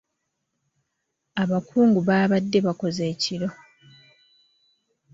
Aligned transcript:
Abakungu 1.43 1.99
baabadde 2.07 2.57
bakoze 2.67 3.01
ekiro. 3.13 3.49